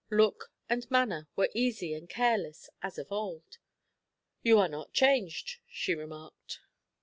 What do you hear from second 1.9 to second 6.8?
and careless as of old. "You are not changed," she remarked.